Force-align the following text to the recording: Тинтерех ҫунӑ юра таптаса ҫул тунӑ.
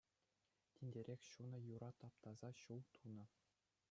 Тинтерех 0.77 1.21
ҫунӑ 1.29 1.59
юра 1.75 1.89
таптаса 2.05 2.49
ҫул 2.63 2.81
тунӑ. 2.99 3.25